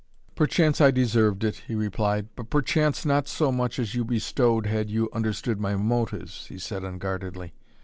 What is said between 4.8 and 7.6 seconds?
you understood my motives," he said unguardedly.